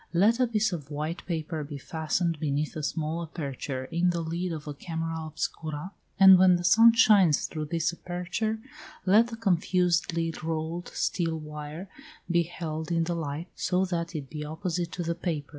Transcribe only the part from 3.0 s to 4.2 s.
aperture in